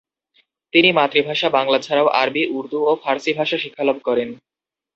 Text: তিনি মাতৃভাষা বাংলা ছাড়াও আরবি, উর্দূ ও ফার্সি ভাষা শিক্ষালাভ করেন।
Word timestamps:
তিনি 0.73 0.89
মাতৃভাষা 0.91 1.47
বাংলা 1.49 1.79
ছাড়াও 1.79 2.07
আরবি, 2.21 2.43
উর্দূ 2.57 2.79
ও 2.85 2.91
ফার্সি 3.03 3.31
ভাষা 3.39 3.57
শিক্ষালাভ 3.57 3.97
করেন। 4.07 4.29